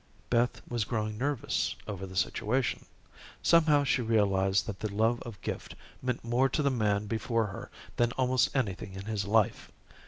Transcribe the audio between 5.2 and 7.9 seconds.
of Gift meant more to the man before her